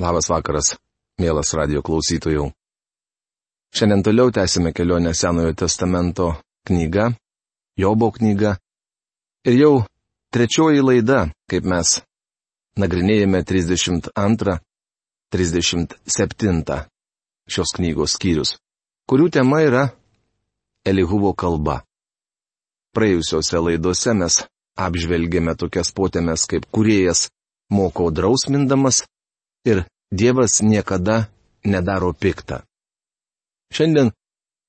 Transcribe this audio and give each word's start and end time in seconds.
Labas 0.00 0.30
vakaras, 0.32 0.78
mielas 1.20 1.50
radio 1.52 1.82
klausytojų. 1.84 2.46
Šiandien 3.76 4.00
toliau 4.00 4.30
tęsime 4.32 4.72
kelionę 4.72 5.12
Senojo 5.14 5.52
testamento 5.52 6.30
knyga, 6.64 7.10
Jobo 7.76 8.08
knyga. 8.14 8.54
Ir 9.44 9.58
jau 9.60 9.74
trečioji 10.32 10.80
laida, 10.80 11.26
kaip 11.52 11.68
mes 11.68 12.00
nagrinėjame 12.80 13.42
32, 13.44 14.56
37 15.36 16.80
šios 17.44 17.76
knygos 17.76 18.16
skyrius, 18.16 18.56
kurių 19.04 19.28
tema 19.36 19.60
yra 19.68 19.84
Elihuvo 20.80 21.36
kalba. 21.36 21.82
Praėjusiuose 22.96 23.60
laidose 23.68 24.16
mes 24.16 24.42
apžvelgėme 24.80 25.58
tokias 25.60 25.92
potėmes 25.92 26.48
kaip 26.48 26.64
kuriejas 26.72 27.28
moko 27.68 28.08
drausmindamas 28.08 29.04
ir 29.64 29.84
Dievas 30.10 30.58
niekada 30.62 31.30
nedaro 31.64 32.12
piktą. 32.12 32.66
Šiandien 33.70 34.10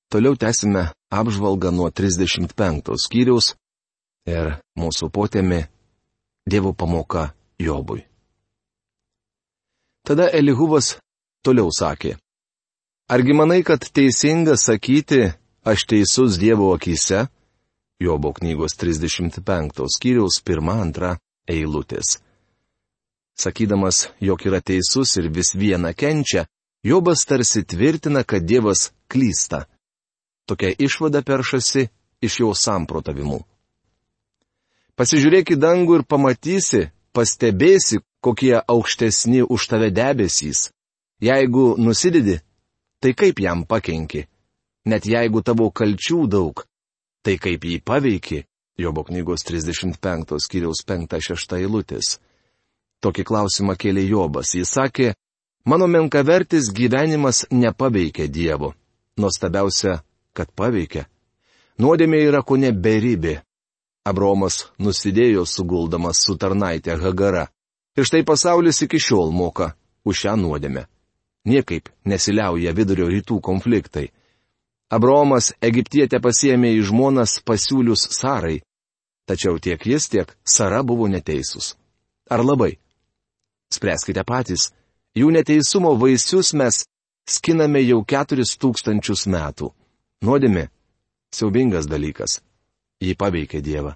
toliau 0.06 0.36
tęsime 0.38 0.92
apžvalgą 1.10 1.72
nuo 1.74 1.90
35 1.90 2.94
skyriaus 3.04 3.56
ir 4.30 4.62
mūsų 4.78 5.10
potėmi 5.10 5.64
Dievo 6.46 6.72
pamoka 6.72 7.32
Jobui. 7.58 8.06
Tada 10.06 10.30
Elihuvas 10.30 10.98
toliau 11.42 11.70
sakė. 11.74 12.16
Argi 13.10 13.34
manai, 13.34 13.62
kad 13.66 13.82
teisinga 13.82 14.54
sakyti, 14.56 15.32
aš 15.66 15.86
teisus 15.90 16.38
Dievo 16.38 16.70
akise? 16.74 17.26
Jobo 18.02 18.32
knygos 18.34 18.74
35 18.78 19.86
skyriaus 19.94 20.38
1-2 20.42 21.16
eilutės. 21.50 22.21
Sakydamas, 23.38 24.08
jog 24.20 24.42
yra 24.46 24.60
teisus 24.60 25.16
ir 25.16 25.30
vis 25.32 25.54
viena 25.56 25.92
kenčia, 25.92 26.46
Jobas 26.82 27.24
tarsi 27.24 27.62
tvirtina, 27.64 28.24
kad 28.24 28.42
Dievas 28.42 28.90
klysta. 29.08 29.64
Tokia 30.46 30.74
išvada 30.78 31.22
peršasi 31.22 31.86
iš 32.20 32.40
jo 32.40 32.50
samprotavimų. 32.58 33.38
Pasižiūrėk 34.98 35.54
į 35.54 35.60
dangų 35.62 36.00
ir 36.00 36.04
pamatysi, 36.04 36.88
pastebėsi, 37.14 38.02
kokie 38.20 38.56
aukštesni 38.58 39.44
už 39.46 39.68
tave 39.70 39.92
debesys. 39.94 40.72
Jeigu 41.22 41.76
nusidedi, 41.78 42.40
tai 42.98 43.14
kaip 43.14 43.38
jam 43.38 43.62
pakenki? 43.62 44.26
Net 44.84 45.06
jeigu 45.06 45.42
tavo 45.46 45.70
kalčių 45.70 46.26
daug, 46.26 46.64
tai 47.22 47.38
kaip 47.38 47.62
jį 47.62 47.78
paveiki? 47.86 48.42
Jobo 48.74 49.04
knygos 49.06 49.46
35 49.46 50.40
skyriaus 50.42 50.82
5-6 50.88 51.58
eilutės. 51.60 52.16
Tokį 53.02 53.24
klausimą 53.26 53.74
kėlė 53.74 54.04
Jobas. 54.06 54.54
Jis 54.54 54.70
sakė, 54.76 55.12
mano 55.66 55.88
menkavertis 55.90 56.70
gyvenimas 56.70 57.44
nepaveikia 57.50 58.28
Dievo. 58.28 58.74
Nuostabiausia, 59.18 60.00
kad 60.32 60.52
paveikia. 60.54 61.08
Nuodėmė 61.82 62.22
yra 62.28 62.42
ko 62.46 62.56
ne 62.56 62.70
beribė. 62.72 63.40
Abromas 64.06 64.68
nusidėjo 64.78 65.44
suguldamas 65.46 66.22
su 66.24 66.36
tarnaitė 66.38 66.96
Hagara. 67.02 67.46
Ir 67.96 68.06
štai 68.08 68.22
pasaulis 68.26 68.82
iki 68.86 68.98
šiol 68.98 69.30
moka 69.34 69.74
už 70.04 70.24
šią 70.24 70.34
nuodėmę. 70.40 70.86
Niekaip 71.46 71.90
nesiliauja 72.06 72.72
vidurio 72.74 73.08
rytų 73.10 73.40
konfliktai. 73.42 74.10
Abromas 74.92 75.52
Egiptietę 75.60 76.20
pasiemė 76.22 76.74
į 76.78 76.82
žmonas 76.90 77.40
pasiūlius 77.46 78.08
Sarai. 78.14 78.60
Tačiau 79.26 79.58
tiek 79.58 79.86
jis, 79.86 80.08
tiek 80.08 80.34
Sara 80.44 80.82
buvo 80.82 81.08
neteisūs. 81.08 81.74
Ar 82.30 82.42
labai? 82.44 82.76
Spręskite 83.72 84.24
patys. 84.24 84.70
Jų 85.16 85.32
neteisumo 85.32 85.94
vaisius 86.00 86.52
mes 86.56 86.84
skiname 87.28 87.82
jau 87.84 88.02
keturis 88.04 88.56
tūkstančius 88.60 89.26
metų. 89.28 89.72
Nuodėmi- 90.24 90.68
siaubingas 91.36 91.88
dalykas. 91.88 92.40
Jį 93.02 93.16
paveikia 93.16 93.60
Dievą. 93.60 93.94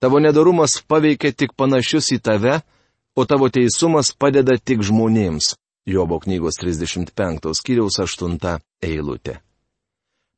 Tavo 0.00 0.18
nedarumas 0.18 0.82
paveikia 0.82 1.32
tik 1.32 1.54
panašius 1.54 2.10
į 2.16 2.18
tave, 2.18 2.62
o 3.14 3.24
tavo 3.24 3.48
teisumas 3.48 4.12
padeda 4.12 4.58
tik 4.58 4.82
žmonėms. 4.82 5.54
Jobo 5.86 6.18
knygos 6.18 6.58
35 6.62 7.54
skyriaus 7.54 7.98
8 7.98 8.58
eilutė. 8.82 9.40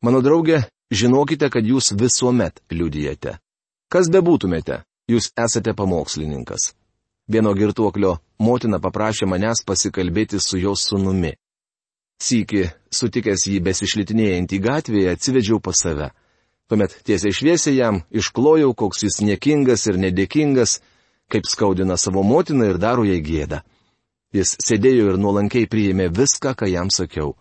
Mano 0.02 0.20
draugė, 0.20 0.64
žinokite, 0.92 1.50
kad 1.50 1.64
jūs 1.64 1.92
visuomet 1.96 2.60
liudijate. 2.70 3.38
Kas 3.88 4.08
bebūtumėte, 4.08 4.82
jūs 5.08 5.30
esate 5.36 5.72
pamokslininkas. 5.72 6.74
Vieno 7.24 7.54
girtuoklio 7.56 8.18
motina 8.38 8.78
paprašė 8.84 9.26
manęs 9.30 9.64
pasikalbėti 9.64 10.40
su 10.40 10.58
jos 10.60 10.84
sunumi. 10.90 11.32
Sykį, 12.20 12.66
sutikęs 12.92 13.46
jį 13.48 13.60
besišlitinėjantį 13.64 14.58
gatvėje, 14.64 15.14
atsivedžiau 15.16 15.60
pas 15.60 15.80
save. 15.80 16.10
Tuomet 16.68 16.92
tiesiai 17.04 17.32
šviesiai 17.32 17.78
jam 17.78 18.02
išklojau, 18.12 18.74
koks 18.76 19.04
jis 19.06 19.20
niekingas 19.24 19.86
ir 19.88 19.98
nedėkingas, 20.00 20.78
kaip 21.32 21.48
skaudina 21.48 21.96
savo 22.00 22.22
motiną 22.22 22.68
ir 22.70 22.78
daro 22.80 23.04
jai 23.08 23.20
gėdą. 23.24 23.62
Jis 24.34 24.56
sėdėjo 24.60 25.12
ir 25.12 25.20
nuolankiai 25.20 25.68
priėmė 25.70 26.10
viską, 26.12 26.54
ką 26.58 26.68
jam 26.68 26.90
sakiau. 26.90 27.34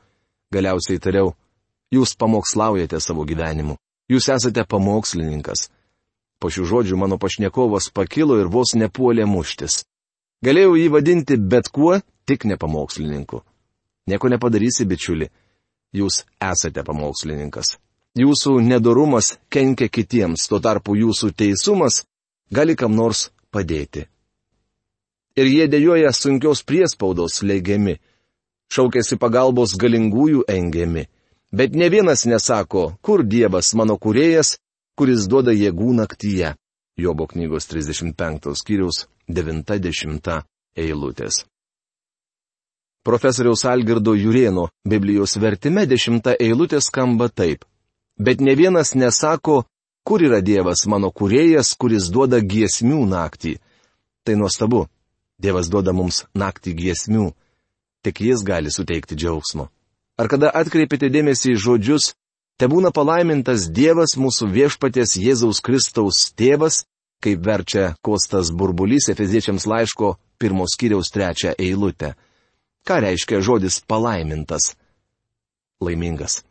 Galiausiai 0.53 0.99
tariau, 1.01 1.33
jūs 1.91 2.15
pamokslaujate 2.15 2.99
savo 3.01 3.25
gyvenimu. 3.25 3.77
Jūs 4.11 4.29
esate 4.29 4.63
pamokslininkas. 4.69 5.69
Po 6.43 6.49
šių 6.51 6.65
žodžių 6.67 6.97
mano 6.99 7.15
pašnekovas 7.15 7.85
pakilo 7.95 8.35
ir 8.41 8.49
vos 8.51 8.73
nepuolė 8.75 9.23
muštis. 9.23 9.85
Galėjau 10.43 10.73
jį 10.75 10.87
vadinti 10.91 11.37
bet 11.39 11.69
kuo, 11.71 12.01
tik 12.27 12.43
ne 12.43 12.57
pamokslininku. 12.59 13.39
Nieko 14.11 14.27
nepadarysi, 14.27 14.83
bičiuli. 14.83 15.29
Jūs 15.95 16.25
esate 16.43 16.83
pamokslininkas. 16.83 17.77
Jūsų 18.19 18.57
nedorumas 18.59 19.37
kenkia 19.47 19.87
kitiems, 19.87 20.49
tuo 20.51 20.59
tarpu 20.59 20.97
jūsų 20.99 21.31
teisumas 21.31 22.01
gali 22.51 22.75
kam 22.75 22.91
nors 22.91 23.29
padėti. 23.47 24.03
Ir 25.39 25.47
jie 25.47 25.69
dėjoja 25.71 26.11
sunkios 26.11 26.65
priespaudos 26.67 27.39
leigiami, 27.39 27.95
šaukėsi 28.67 29.15
pagalbos 29.15 29.77
galingųjų 29.79 30.43
engiami, 30.51 31.07
bet 31.55 31.71
ne 31.71 31.87
vienas 31.89 32.27
nesako, 32.27 32.97
kur 33.01 33.23
Dievas 33.23 33.71
mano 33.79 33.95
kurėjas, 33.95 34.57
kuris 34.97 35.27
duoda 35.29 35.53
jėgų 35.53 35.93
naktyje. 36.01 36.53
Jobo 36.97 37.25
knygos 37.27 37.65
35 37.71 38.53
skyriaus 38.59 39.07
90 39.27 40.43
eilutės. 40.77 41.43
Profesoriaus 43.03 43.65
Algirdo 43.65 44.13
Jurieno 44.15 44.69
Biblijos 44.87 45.35
vertime 45.41 45.87
10 45.89 46.37
eilutė 46.39 46.79
skamba 46.81 47.27
taip. 47.29 47.65
Bet 48.17 48.39
ne 48.41 48.53
vienas 48.55 48.93
nesako, 48.95 49.63
kur 50.05 50.21
yra 50.21 50.39
Dievas 50.41 50.85
mano 50.87 51.09
kurėjas, 51.11 51.73
kuris 51.75 52.07
duoda 52.13 52.39
giesmių 52.39 53.03
naktį. 53.09 53.57
Tai 54.23 54.35
nuostabu. 54.39 54.85
Dievas 55.41 55.67
duoda 55.67 55.91
mums 55.91 56.23
naktį 56.37 56.75
giesmių. 56.79 57.31
Tik 58.03 58.21
jis 58.21 58.43
gali 58.45 58.71
suteikti 58.71 59.17
džiaugsmo. 59.17 59.67
Ar 60.19 60.29
kada 60.29 60.51
atkreipėte 60.53 61.09
dėmesį 61.09 61.55
į 61.55 61.59
žodžius 61.59 62.13
Te 62.57 62.69
būna 62.69 62.91
palaimintas 62.93 63.65
Dievas 63.73 64.13
mūsų 64.19 64.49
viešpaties 64.53 65.17
Jėzaus 65.17 65.61
Kristaus 65.65 66.27
tėvas, 66.37 66.83
kaip 67.23 67.41
verčia 67.45 67.95
Kostas 68.05 68.51
Burbulys 68.53 69.09
Efeziečiams 69.09 69.65
laiško 69.65 70.15
pirmos 70.37 70.77
kiriaus 70.77 71.09
trečią 71.13 71.55
eilutę. 71.57 72.13
Ką 72.85 72.99
reiškia 72.99 73.41
žodis 73.41 73.79
palaimintas? 73.87 74.75
Laimingas. 75.81 76.43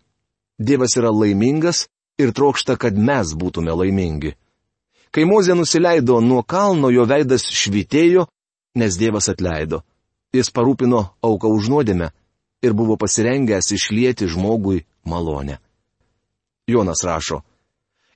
Dievas 0.58 0.96
yra 0.98 1.12
laimingas 1.12 1.86
ir 2.18 2.32
trokšta, 2.32 2.76
kad 2.76 2.98
mes 2.98 3.34
būtume 3.38 3.72
laimingi. 3.76 4.34
Kai 5.12 5.26
Mozė 5.28 5.54
nusileido 5.54 6.20
nuo 6.24 6.42
kalno, 6.42 6.88
jo 6.90 7.04
veidas 7.04 7.44
švitėjo, 7.52 8.26
nes 8.80 8.96
Dievas 8.96 9.28
atleido. 9.28 9.82
Jis 10.32 10.48
parūpino 10.50 11.02
auką 11.20 11.50
už 11.52 11.68
nuodėmę 11.68 12.08
ir 12.64 12.72
buvo 12.72 12.96
pasirengęs 12.96 13.68
išlieti 13.76 14.30
žmogui 14.32 14.86
malonę. 15.04 15.58
Jonas 16.66 17.04
rašo. 17.04 17.42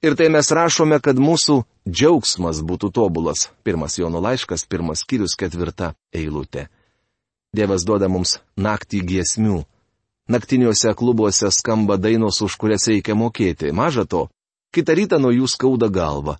Ir 0.02 0.14
tai 0.16 0.28
mes 0.30 0.50
rašome, 0.52 1.00
kad 1.00 1.18
mūsų 1.18 1.62
džiaugsmas 1.88 2.60
būtų 2.62 2.92
tobulas. 2.92 3.48
Pirmas 3.64 3.98
Jono 3.98 4.20
laiškas, 4.20 4.66
pirmas 4.68 5.02
skyrius, 5.02 5.34
ketvirta 5.34 5.94
eilutė. 6.14 6.68
Dievas 7.56 7.86
duoda 7.88 8.08
mums 8.12 8.36
naktį 8.56 9.00
giesmių. 9.10 9.62
Naktiniuose 10.28 10.92
klubuose 10.98 11.50
skamba 11.50 11.96
dainos, 11.96 12.42
už 12.42 12.56
kurias 12.60 12.86
reikia 12.90 13.14
mokėti. 13.14 13.72
Maža 13.72 14.04
to, 14.04 14.26
kitą 14.74 14.94
rytą 14.98 15.18
nuo 15.22 15.32
jų 15.32 15.48
skauda 15.48 15.88
galva. 15.88 16.36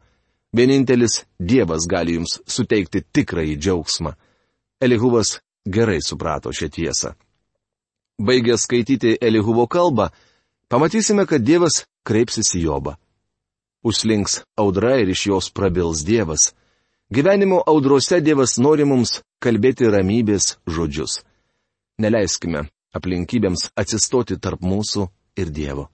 Vienintelis 0.53 1.25
Dievas 1.39 1.87
gali 1.89 2.19
jums 2.19 2.41
suteikti 2.47 3.03
tikrąjį 3.13 3.57
džiaugsmą. 3.57 4.15
Elihuvas 4.81 5.39
gerai 5.67 6.01
suprato 6.05 6.53
šią 6.53 6.69
tiesą. 6.71 7.15
Baigęs 8.21 8.65
skaityti 8.65 9.17
Elihuvo 9.21 9.67
kalbą, 9.67 10.09
pamatysime, 10.69 11.27
kad 11.27 11.45
Dievas 11.45 11.85
kreipsis 12.07 12.55
į 12.57 12.63
Jobą. 12.69 12.95
Užslinks 13.87 14.41
audra 14.59 14.97
ir 15.03 15.11
iš 15.11 15.27
jos 15.31 15.51
prabils 15.51 16.05
Dievas. 16.07 16.53
Gyvenimo 17.11 17.61
audrose 17.67 18.21
Dievas 18.21 18.57
nori 18.59 18.87
mums 18.87 19.21
kalbėti 19.43 19.91
ramybės 19.91 20.57
žodžius. 20.67 21.21
Neleiskime 22.03 22.67
aplinkybėms 22.97 23.71
atsistoti 23.79 24.39
tarp 24.43 24.65
mūsų 24.65 25.07
ir 25.39 25.53
Dievo. 25.53 25.87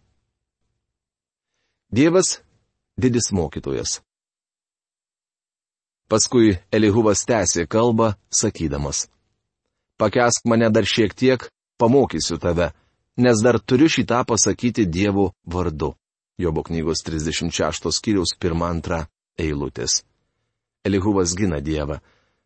Dievas- 1.93 2.41
didis 3.03 3.33
mokytojas. 3.33 4.01
Paskui 6.09 6.59
Elihuvas 6.73 7.25
tęsė 7.29 7.67
kalbą, 7.69 8.15
sakydamas. 8.31 9.09
Pakesk 9.97 10.45
mane 10.45 10.69
dar 10.71 10.85
šiek 10.85 11.15
tiek, 11.15 11.49
pamokysiu 11.79 12.39
tave, 12.39 12.73
nes 13.17 13.43
dar 13.45 13.61
turiu 13.61 13.89
šitą 13.89 14.25
pasakyti 14.25 14.87
Dievo 14.87 15.33
vardu. 15.45 15.95
Jobo 16.43 16.65
knygos 16.67 17.05
36 17.07 17.93
skyriaus 17.95 18.35
1-2 18.41 19.05
eilutės. 19.39 20.03
Elihuvas 20.85 21.37
gina 21.39 21.61
Dievą. 21.63 22.01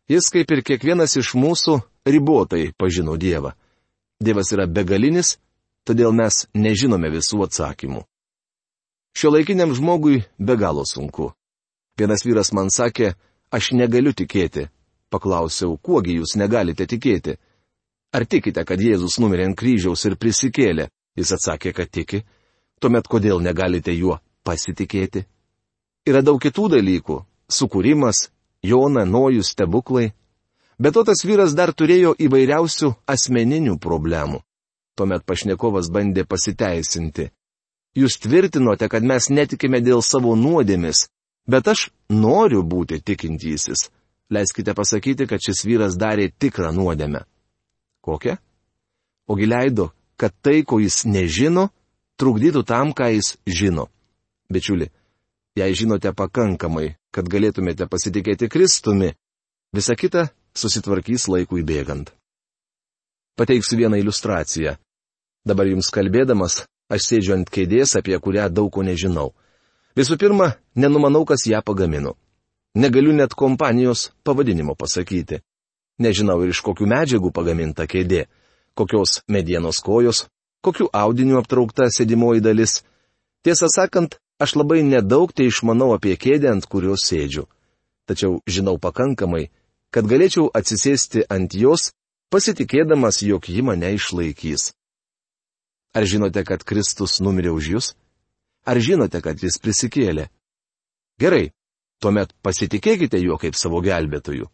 Jis, 0.07 0.29
kaip 0.29 0.51
ir 0.53 0.61
kiekvienas 0.63 1.17
iš 1.17 1.33
mūsų, 1.35 1.79
ribotai 2.05 2.71
pažino 2.77 3.17
Dievą. 3.17 3.55
Dievas 4.21 4.53
yra 4.53 4.67
begalinis, 4.69 5.37
todėl 5.83 6.13
mes 6.13 6.45
nežinome 6.53 7.09
visų 7.11 7.41
atsakymų. 7.47 8.05
Šio 9.17 9.33
laikiniam 9.33 9.73
žmogui 9.73 10.21
be 10.37 10.55
galo 10.55 10.85
sunku. 10.85 11.31
Vienas 11.97 12.21
vyras 12.25 12.53
man 12.53 12.69
sakė, 12.69 13.15
aš 13.49 13.71
negaliu 13.73 14.13
tikėti. 14.13 14.67
Paklausiau, 15.09 15.77
kuogi 15.81 16.19
jūs 16.19 16.35
negalite 16.37 16.85
tikėti? 16.85 17.37
Ar 18.13 18.25
tikite, 18.29 18.63
kad 18.63 18.79
Jėzus 18.79 19.17
numirė 19.19 19.47
ant 19.49 19.57
kryžiaus 19.57 20.05
ir 20.05 20.15
prisikėlė? 20.21 20.89
Jis 21.17 21.33
atsakė, 21.33 21.73
kad 21.73 21.89
tiki. 21.89 22.21
Tuomet 22.79 23.07
kodėl 23.09 23.41
negalite 23.41 23.93
juo 23.95 24.19
pasitikėti? 24.45 25.25
Yra 26.07 26.21
daug 26.21 26.39
kitų 26.41 26.69
dalykų- 26.77 27.25
sukūrimas, 27.57 28.29
Jona, 28.63 29.05
Nojus, 29.05 29.51
stebuklai. 29.51 30.13
Bet 30.79 30.93
to 30.93 31.03
tas 31.03 31.23
vyras 31.25 31.55
dar 31.55 31.73
turėjo 31.73 32.13
įvairiausių 32.15 32.95
asmeninių 33.07 33.79
problemų. 33.79 34.41
Tuomet 34.95 35.25
pašnekovas 35.25 35.89
bandė 35.89 36.25
pasiteisinti. 36.25 37.31
Jūs 37.97 38.19
tvirtinote, 38.21 38.89
kad 38.89 39.03
mes 39.03 39.29
netikime 39.29 39.81
dėl 39.81 40.01
savo 40.01 40.35
nuodėmis, 40.35 41.07
bet 41.47 41.67
aš 41.67 41.89
noriu 42.09 42.61
būti 42.63 43.01
tikintysis. 43.01 43.89
Leiskite 44.29 44.73
pasakyti, 44.73 45.25
kad 45.25 45.41
šis 45.41 45.63
vyras 45.65 45.97
darė 45.97 46.29
tikrą 46.29 46.71
nuodėmę. 46.75 47.23
Kokią? 48.01 48.37
Ogi 49.27 49.47
leido, 49.47 49.91
kad 50.17 50.35
tai, 50.41 50.61
ko 50.63 50.79
jis 50.79 51.05
nežino, 51.05 51.69
trukdytų 52.17 52.63
tam, 52.65 52.93
ką 52.93 53.11
jis 53.15 53.35
žino. 53.45 53.87
Bičiuli, 54.49 54.89
jei 55.57 55.75
žinote 55.75 56.13
pakankamai, 56.15 56.95
kad 57.11 57.27
galėtumėte 57.29 57.87
pasitikėti 57.89 58.49
Kristumi, 58.49 59.13
visa 59.73 59.95
kita 59.95 60.29
susitvarkys 60.57 61.27
laikui 61.31 61.63
bėgant. 61.63 62.13
Pateiksiu 63.37 63.77
vieną 63.77 63.99
iliustraciją. 64.01 64.77
Dabar 65.45 65.67
jums 65.69 65.91
kalbėdamas, 65.93 66.63
aš 66.89 67.09
sėdžiu 67.09 67.35
ant 67.37 67.51
kėdės, 67.53 67.95
apie 67.99 68.17
kurią 68.19 68.47
daug 68.49 68.71
ko 68.73 68.81
nežinau. 68.83 69.33
Visų 69.97 70.17
pirma, 70.17 70.55
nenumanau, 70.75 71.23
kas 71.25 71.45
ją 71.49 71.61
pagamino. 71.65 72.15
Negaliu 72.77 73.13
net 73.13 73.33
kompanijos 73.33 74.11
pavadinimo 74.25 74.75
pasakyti. 74.77 75.41
Nežinau 75.97 76.41
ir 76.43 76.53
iš 76.53 76.61
kokių 76.65 76.85
medžiagų 76.89 77.31
pagaminta 77.33 77.87
kėdė, 77.89 78.27
kokios 78.77 79.21
medienos 79.27 79.79
kojos, 79.81 80.27
kokiu 80.65 80.89
audiniu 80.93 81.39
aptraukta 81.41 81.89
sėdimoji 81.93 82.43
dalis. 82.43 82.81
Tiesą 83.45 83.69
sakant, 83.71 84.17
aš 84.39 84.55
labai 84.59 84.81
nedaug 84.83 85.33
tai 85.33 85.49
išmanau 85.51 85.93
apie 85.95 86.15
kėdę, 86.19 86.51
ant 86.51 86.65
kurios 86.65 87.05
sėdžiu. 87.09 87.47
Tačiau 88.07 88.39
žinau 88.47 88.77
pakankamai, 88.79 89.49
kad 89.91 90.07
galėčiau 90.07 90.49
atsisėsti 90.55 91.25
ant 91.29 91.53
jos, 91.53 91.91
pasitikėdamas, 92.31 93.21
jog 93.23 93.47
ji 93.51 93.63
mane 93.63 93.93
išlaikys. 93.95 94.71
Ar 95.95 96.05
žinote, 96.05 96.43
kad 96.43 96.63
Kristus 96.67 97.19
numirė 97.23 97.51
už 97.55 97.69
jūs? 97.73 97.93
Ar 98.67 98.79
žinote, 98.83 99.21
kad 99.23 99.39
jis 99.41 99.57
prisikėlė? 99.63 100.27
Gerai, 101.17 101.49
tuomet 102.03 102.33
pasitikėkite 102.43 103.19
juo 103.23 103.39
kaip 103.41 103.55
savo 103.57 103.81
gelbėtoju. 103.81 104.49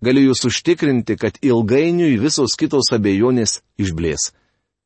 Galiu 0.00 0.30
jūs 0.30 0.46
užtikrinti, 0.48 1.16
kad 1.20 1.36
ilgainiui 1.44 2.16
visos 2.18 2.56
kitos 2.56 2.88
abejonės 2.96 3.60
išblės. 3.78 4.30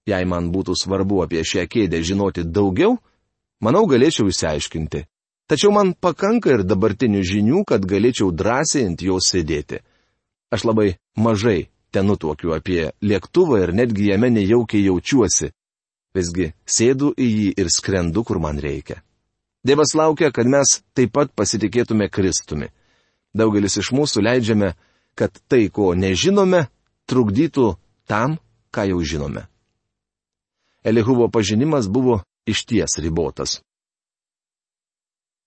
Jei 0.06 0.24
man 0.28 0.50
būtų 0.52 0.76
svarbu 0.76 1.22
apie 1.24 1.40
šią 1.44 1.64
kėdę 1.70 2.02
žinoti 2.04 2.44
daugiau, 2.44 2.98
manau 3.64 3.86
galėčiau 3.88 4.28
įsiaiškinti. 4.28 5.04
Tačiau 5.48 5.72
man 5.72 5.92
pakanka 5.92 6.52
ir 6.52 6.64
dabartinių 6.64 7.20
žinių, 7.24 7.64
kad 7.68 7.84
galėčiau 7.84 8.30
drąsiai 8.32 8.86
ant 8.88 9.04
jos 9.04 9.28
sėdėti. 9.32 9.80
Aš 10.52 10.64
labai 10.68 10.96
mažai 11.16 11.68
ten 11.92 12.08
nutuokiu 12.08 12.54
apie 12.56 12.92
lėktuvą 13.04 13.60
ir 13.64 13.74
netgi 13.76 14.10
jame 14.10 14.30
nejaukiai 14.32 14.86
jaučiuosi. 14.88 15.52
Visgi 16.14 16.52
sėdu 16.64 17.12
į 17.18 17.28
jį 17.28 17.48
ir 17.60 17.70
skrendu, 17.72 18.24
kur 18.24 18.40
man 18.40 18.60
reikia. 18.62 19.00
Dievas 19.64 19.94
laukia, 19.96 20.30
kad 20.30 20.46
mes 20.46 20.82
taip 20.94 21.14
pat 21.16 21.32
pasitikėtume 21.32 22.10
Kristumi. 22.12 22.68
Daugelis 23.34 23.78
iš 23.80 23.90
mūsų 23.96 24.22
leidžiame, 24.22 24.74
kad 25.18 25.32
tai, 25.48 25.66
ko 25.72 25.94
nežinome, 25.96 26.66
trukdytų 27.10 27.72
tam, 28.06 28.38
ką 28.70 28.86
jau 28.92 29.00
žinome. 29.02 29.48
Elihuvo 30.84 31.28
pažinimas 31.28 31.88
buvo 31.88 32.20
išties 32.46 32.98
ribotas. 32.98 33.62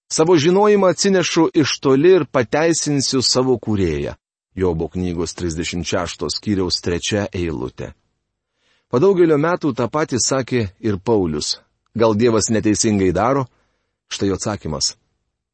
Savo 0.10 0.38
žinojimą 0.38 0.88
atsinešu 0.88 1.50
iš 1.54 1.80
toli 1.80 2.13
ir 2.16 2.25
pateisinsiu 2.31 3.22
savo 3.22 3.57
kūrėją. 3.60 4.16
Jobo 4.56 4.88
knygos 4.88 5.36
36 5.36 6.25
skyriaus 6.38 6.80
3 6.81 7.28
eilutė. 7.34 7.92
Po 8.89 9.00
daugelio 9.04 9.38
metų 9.38 9.74
tą 9.75 9.89
patį 9.92 10.18
sakė 10.24 10.62
ir 10.80 10.98
Paulius. 10.98 11.60
Gal 11.94 12.16
Dievas 12.16 12.50
neteisingai 12.50 13.12
daro? 13.12 13.45
Štai 14.07 14.31
atsakymas. 14.31 14.95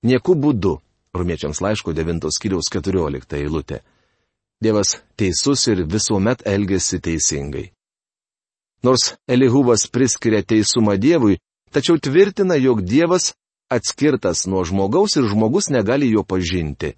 Nieku 0.03 0.35
būdu. 0.35 0.77
Rumiečiams 1.13 1.61
laiško 1.61 1.93
9 1.93 2.29
skyriaus 2.31 2.69
14 2.71 3.37
eilutė. 3.41 3.81
Dievas 4.61 4.99
teisus 5.17 5.67
ir 5.67 5.83
visuomet 5.89 6.45
elgesi 6.45 7.01
teisingai. 7.01 7.71
Nors 8.83 9.15
Elihuvas 9.27 9.87
priskiria 9.87 10.43
teisumą 10.43 10.97
Dievui, 10.99 11.39
tačiau 11.71 11.97
tvirtina, 11.97 12.55
jog 12.59 12.83
Dievas 12.83 13.31
atskirtas 13.71 14.45
nuo 14.45 14.63
žmogaus 14.67 15.15
ir 15.15 15.27
žmogus 15.31 15.69
negali 15.71 16.11
jo 16.11 16.23
pažinti. 16.23 16.93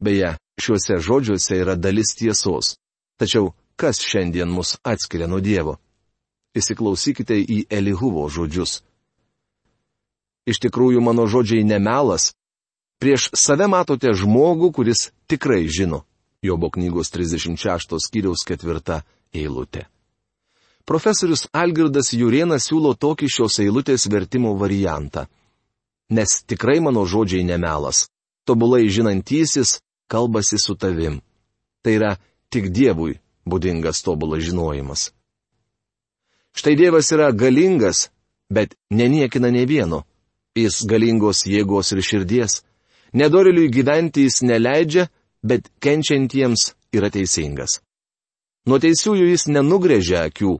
Beje, 0.00 0.34
šiuose 0.60 0.98
žodžiuose 0.98 1.60
yra 1.62 1.76
dalis 1.76 2.16
tiesos. 2.18 2.76
Tačiau 3.20 3.52
kas 3.76 4.00
šiandien 4.02 4.50
mus 4.50 4.76
atskiria 4.82 5.28
nuo 5.30 5.40
Dievo? 5.40 5.78
Įsiklausykite 6.56 7.38
į 7.38 7.58
Elihuvo 7.70 8.26
žodžius. 8.28 8.80
Iš 10.50 10.58
tikrųjų, 10.66 10.98
mano 11.04 11.28
žodžiai 11.30 11.62
nemelas. 11.62 12.32
Prieš 13.00 13.30
save 13.38 13.68
matote 13.70 14.10
žmogų, 14.16 14.72
kuris 14.74 15.10
tikrai 15.30 15.62
žino. 15.70 16.02
Jobo 16.42 16.72
knygos 16.74 17.12
36 17.14 18.00
skyriaus 18.02 18.42
ketvirta 18.48 19.04
eilutė. 19.36 19.86
Profesorius 20.90 21.44
Algirdas 21.54 22.08
Jurienas 22.10 22.64
siūlo 22.66 22.96
tokį 22.98 23.28
šios 23.30 23.60
eilutės 23.62 24.08
vertimo 24.10 24.56
variantą. 24.58 25.28
Nes 26.10 26.40
tikrai 26.42 26.80
mano 26.82 27.04
žodžiai 27.06 27.44
nemelas. 27.46 28.08
Tobulai 28.42 28.88
žinantysis 28.90 29.76
kalbasi 30.10 30.58
su 30.58 30.74
tavim. 30.74 31.20
Tai 31.86 31.92
yra 31.94 32.08
tik 32.50 32.72
Dievui 32.74 33.20
būdingas 33.46 34.02
tobulas 34.02 34.42
žinojimas. 34.42 35.12
Štai 36.58 36.74
Dievas 36.74 37.12
yra 37.14 37.28
galingas, 37.30 38.08
bet 38.50 38.74
neniekina 38.90 39.52
ne 39.54 39.62
vieno. 39.70 40.00
Jis 40.58 40.80
galingos 40.90 41.44
jėgos 41.46 41.92
ir 41.94 42.02
širdies. 42.02 42.64
Nedoriliui 43.14 43.70
gyventi 43.70 44.24
jis 44.26 44.40
neleidžia, 44.42 45.06
bet 45.46 45.70
kenčiantiems 45.78 46.72
yra 46.90 47.12
teisingas. 47.14 47.78
Nuo 48.66 48.80
teisiųjų 48.82 49.30
jis 49.30 49.46
nenugrėžia 49.54 50.26
akių, 50.26 50.56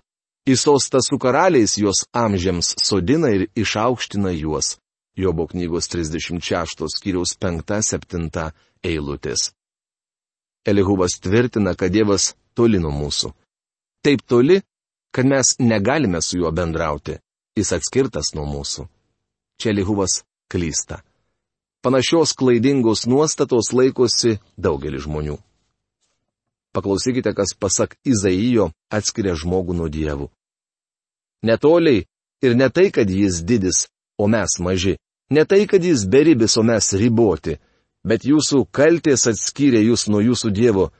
Į 0.49 0.57
sostą 0.57 1.03
su 1.05 1.19
karaliais 1.21 1.77
juos 1.77 2.07
amžiams 2.17 2.73
sodina 2.81 3.29
ir 3.37 3.49
išaukština 3.55 4.33
juos. 4.33 4.79
Jobo 5.17 5.45
knygos 5.51 5.91
36 5.93 6.87
skyriaus 6.97 7.35
5-7 7.37 8.53
eilutės. 8.83 9.51
Elihubas 10.65 11.19
tvirtina, 11.21 11.75
kad 11.75 11.93
Dievas 11.93 12.35
toli 12.55 12.81
nuo 12.81 12.93
mūsų. 12.93 13.33
Taip 14.05 14.25
toli, 14.25 14.61
kad 15.13 15.29
mes 15.29 15.57
negalime 15.59 16.23
su 16.23 16.39
juo 16.39 16.53
bendrauti. 16.53 17.19
Jis 17.57 17.73
atskirtas 17.77 18.33
nuo 18.35 18.47
mūsų. 18.49 18.87
Čia 19.61 19.75
Elihubas 19.75 20.23
klysta. 20.49 21.03
Panašios 21.85 22.33
klaidingos 22.37 23.07
nuostatos 23.09 23.73
laikosi 23.73 24.39
daugelis 24.57 25.05
žmonių. 25.05 25.37
Paklausykite, 26.73 27.33
kas 27.35 27.55
pasak 27.59 27.97
Izaijo 28.07 28.71
atskiria 28.91 29.35
žmogų 29.35 29.75
nuo 29.75 29.89
dievų. 29.91 30.29
Netoliai 31.43 32.05
ir 32.45 32.55
ne 32.57 32.69
tai, 32.71 32.91
kad 32.95 33.11
jis 33.11 33.43
didis, 33.43 33.89
o 34.19 34.29
mes 34.29 34.59
maži. 34.61 34.97
Ne 35.31 35.45
tai, 35.45 35.67
kad 35.67 35.85
jis 35.85 36.07
beribis, 36.07 36.57
o 36.57 36.63
mes 36.63 36.93
riboti. 36.93 37.59
Bet 38.07 38.25
jūsų 38.25 38.65
kaltės 38.73 39.27
atskyrė 39.31 39.83
jūs 39.85 40.07
nuo 40.09 40.23
jūsų 40.25 40.51
dievo. 40.55 40.91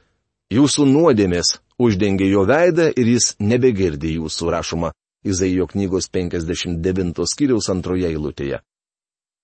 Jūsų 0.51 0.85
nuodėmės 0.89 1.57
uždengė 1.79 2.27
jo 2.29 2.43
veidą 2.45 2.89
ir 2.91 3.13
jis 3.15 3.35
nebegirdi 3.39 4.17
jūsų 4.17 4.51
rašoma 4.51 4.91
Izaijo 5.23 5.67
knygos 5.69 6.09
59 6.09 7.25
skyriaus 7.29 7.69
antroje 7.69 8.09
eilutėje. 8.09 8.59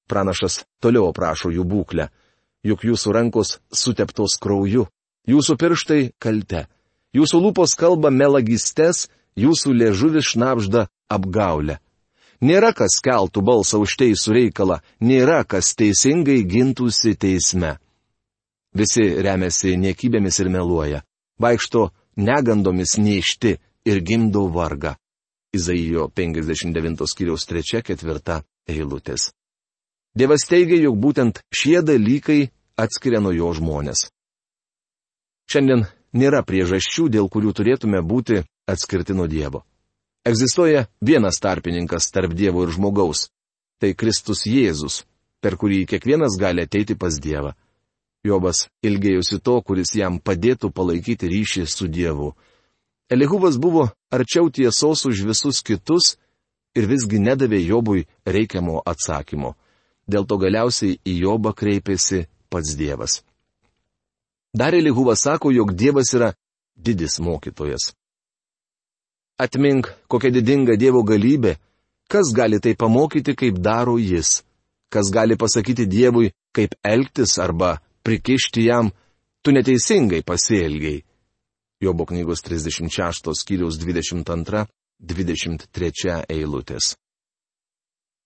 Pranašas 0.10 0.63
toliau 0.81 1.10
aprašo 1.12 1.51
jų 1.53 1.63
būklę, 1.67 2.07
juk 2.65 2.86
jūsų 2.88 3.13
rankos 3.13 3.57
suteptos 3.72 4.38
krauju, 4.41 4.88
jūsų 5.27 5.57
pirštai 5.60 6.01
kalte, 6.19 6.65
jūsų 7.15 7.41
lūpos 7.48 7.75
kalba 7.79 8.12
melagystes, 8.12 9.07
jūsų 9.38 9.74
liežuvis 9.81 10.34
šnapžda 10.34 10.88
apgaulę. 11.12 11.79
Nėra 12.41 12.69
kas 12.77 13.00
keltų 13.01 13.41
balsą 13.41 13.79
už 13.81 13.96
teisų 13.98 14.36
reikalą, 14.36 14.81
nėra 15.01 15.41
kas 15.43 15.74
teisingai 15.77 16.43
gintųsi 16.46 17.15
teisme. 17.17 17.77
Visi 18.77 19.07
remiasi 19.25 19.74
niekybėmis 19.81 20.38
ir 20.43 20.51
meluoja, 20.53 21.01
vaikšto 21.41 21.89
negandomis 22.17 22.98
neišti 23.01 23.55
ir 23.89 24.01
gimdo 24.05 24.46
vargą. 24.53 24.93
Izaijo 25.55 26.12
59 26.13 27.07
skyriaus 27.10 27.48
3-4 27.50 28.41
eilutės. 28.69 29.31
Dievas 30.17 30.46
teigia, 30.50 30.77
jog 30.81 30.98
būtent 31.01 31.41
šie 31.53 31.81
dalykai 31.81 32.50
atskiria 32.77 33.22
nuo 33.24 33.34
jo 33.34 33.50
žmonės. 33.53 34.10
Šiandien 35.48 35.86
nėra 36.12 36.44
priežasčių, 36.44 37.08
dėl 37.10 37.30
kurių 37.32 37.54
turėtume 37.56 38.01
būti 38.04 38.42
atskirti 38.68 39.16
nuo 39.16 39.27
Dievo. 39.32 39.63
Egzistuoja 40.27 40.88
vienas 41.00 41.39
tarpininkas 41.39 42.12
tarp 42.12 42.34
Dievo 42.36 42.66
ir 42.66 42.74
žmogaus- 42.75 43.30
tai 43.80 43.94
Kristus 43.94 44.44
Jėzus, 44.44 45.06
per 45.42 45.56
kurį 45.56 45.86
kiekvienas 45.88 46.36
gali 46.39 46.62
ateiti 46.62 46.96
pas 46.96 47.16
Dievą. 47.20 47.54
Jobas 48.25 48.68
ilgėjusi 48.84 49.39
to, 49.39 49.62
kuris 49.62 49.96
jam 49.96 50.20
padėtų 50.20 50.74
palaikyti 50.74 51.30
ryšį 51.32 51.63
su 51.68 51.88
Dievu. 51.88 52.34
Elihuvas 53.10 53.56
buvo 53.58 53.92
arčiau 54.12 54.50
tiesos 54.51 55.06
už 55.06 55.24
visus 55.24 55.62
kitus 55.63 56.18
ir 56.75 56.88
visgi 56.88 57.20
nedavė 57.20 57.62
Jobui 57.63 58.08
reikiamo 58.25 58.82
atsakymo. 58.84 59.56
Dėl 60.10 60.27
to 60.27 60.38
galiausiai 60.38 61.00
į 61.06 61.13
Jobą 61.24 61.54
kreipėsi 61.56 62.25
pats 62.50 62.75
Dievas. 62.75 63.24
Dar 64.58 64.74
Elihuvas 64.74 65.22
sako, 65.22 65.52
jog 65.52 65.74
Dievas 65.74 66.14
yra 66.14 66.34
didis 66.76 67.20
mokytojas. 67.20 67.94
Atmink, 69.38 69.88
kokia 70.10 70.32
didinga 70.34 70.76
Dievo 70.82 71.04
galybė, 71.06 71.56
kas 72.10 72.34
gali 72.34 72.60
tai 72.60 72.74
pamokyti, 72.74 73.36
kaip 73.38 73.62
daro 73.62 73.98
Jis, 74.02 74.44
kas 74.90 75.12
gali 75.14 75.38
pasakyti 75.38 75.86
Dievui, 75.86 76.34
kaip 76.56 76.74
elgtis 76.84 77.40
arba 77.40 77.78
prikišti 78.02 78.66
jam, 78.66 78.92
tu 79.44 79.52
neteisingai 79.52 80.24
pasielgiai. 80.26 81.04
Jobo 81.84 82.06
knygos 82.10 82.42
36 82.42 83.34
skyriaus 83.38 83.78
22-23 83.78 86.26
eilutės. 86.34 86.98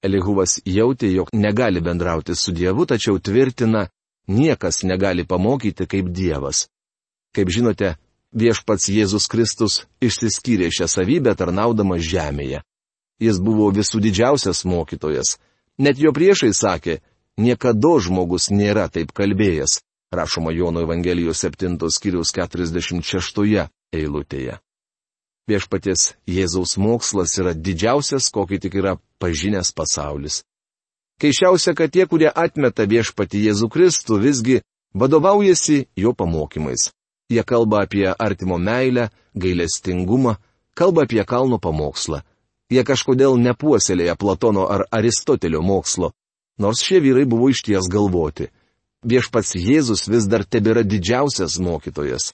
Elihuvas 0.02 0.62
jautė, 0.66 1.12
jog 1.12 1.28
negali 1.36 1.82
bendrauti 1.84 2.36
su 2.36 2.52
Dievu, 2.56 2.86
tačiau 2.88 3.20
tvirtina, 3.20 3.90
niekas 4.28 4.84
negali 4.84 5.26
pamokyti 5.26 5.88
kaip 5.88 6.10
Dievas. 6.14 6.68
Kaip 7.36 7.50
žinote, 7.50 7.96
Viešpats 8.32 8.88
Jėzus 8.88 9.28
Kristus 9.28 9.82
išsiskyrė 10.00 10.70
šią 10.72 10.88
savybę 10.88 11.34
tarnaudamas 11.36 12.04
žemėje. 12.08 12.62
Jis 13.20 13.40
buvo 13.44 13.68
visų 13.76 14.00
didžiausias 14.00 14.64
mokytojas. 14.64 15.36
Net 15.78 16.00
jo 16.00 16.14
priešai 16.16 16.54
sakė, 16.56 17.02
niekada 17.36 17.92
žmogus 18.00 18.48
nėra 18.50 18.88
taip 18.88 19.12
kalbėjęs, 19.12 19.82
rašoma 20.16 20.56
Jono 20.56 20.86
Evangelijos 20.88 21.44
7 21.44 21.76
skyriaus 21.92 22.32
46 22.32 23.68
eilutėje. 23.92 24.60
Viešpaties 25.52 26.14
Jėzaus 26.30 26.78
mokslas 26.80 27.36
yra 27.42 27.52
didžiausias, 27.52 28.30
kokį 28.32 28.62
tik 28.64 28.80
yra 28.80 28.96
pažinęs 29.20 29.74
pasaulis. 29.76 30.46
Keišiausia, 31.22 31.76
kad 31.78 31.92
tie, 31.94 32.08
kurie 32.10 32.32
atmeta 32.34 32.88
viešpati 32.90 33.44
Jėzų 33.46 33.68
Kristų, 33.70 34.18
visgi 34.24 34.62
vadovaujasi 34.98 35.86
jo 35.96 36.14
pamokymais. 36.18 36.90
Jie 37.30 37.44
kalba 37.46 37.84
apie 37.86 38.08
artimo 38.10 38.58
meilę, 38.58 39.10
gailestingumą, 39.38 40.36
kalba 40.74 41.06
apie 41.06 41.22
kalno 41.24 41.60
pamokslą. 41.62 42.24
Jie 42.72 42.84
kažkodėl 42.88 43.38
nepuoselėja 43.38 44.16
Platono 44.16 44.66
ar 44.66 44.88
Aristotelio 44.92 45.62
mokslo, 45.62 46.12
nors 46.58 46.82
šie 46.82 47.02
vyrai 47.04 47.28
buvo 47.30 47.52
išties 47.52 47.90
galvoti. 47.92 48.50
Viešpats 49.06 49.54
Jėzus 49.60 50.08
vis 50.10 50.26
dar 50.32 50.46
tebėra 50.46 50.82
didžiausias 50.82 51.60
mokytojas. 51.60 52.32